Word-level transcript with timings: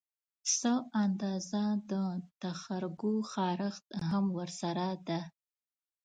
څه 0.57 0.73
اندازه 1.03 1.63
د 1.91 1.93
تخرګو 2.41 3.13
خارښت 3.31 3.85
هم 4.09 4.25
ورسره 4.37 4.87
ده 5.07 5.21